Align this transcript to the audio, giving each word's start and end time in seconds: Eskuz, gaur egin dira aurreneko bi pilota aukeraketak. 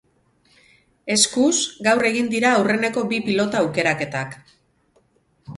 Eskuz, 1.15 1.57
gaur 1.87 2.03
egin 2.11 2.31
dira 2.33 2.53
aurreneko 2.61 3.05
bi 3.13 3.23
pilota 3.29 3.63
aukeraketak. 3.67 4.35